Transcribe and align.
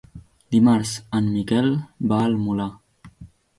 Dimarts 0.55 0.93
en 1.19 1.27
Miquel 1.35 1.71
va 2.13 2.25
al 2.31 2.37
Molar. 2.49 2.69